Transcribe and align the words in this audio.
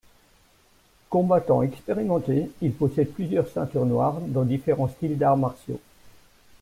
Combattant 1.11 1.61
expérimenté, 1.61 2.49
il 2.63 2.73
possède 2.73 3.13
plusieurs 3.13 3.47
ceintures 3.47 3.85
noires 3.85 4.19
dans 4.29 4.45
différents 4.45 4.87
styles 4.87 5.15
d'arts 5.15 5.37
martiaux. 5.37 5.79